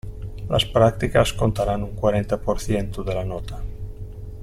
Las 0.49 0.65
prácticas 0.65 1.31
contarán 1.31 1.83
un 1.83 1.91
cuarenta 1.91 2.41
por 2.41 2.59
ciento 2.59 3.03
de 3.03 3.13
la 3.13 3.23
nota. 3.23 3.63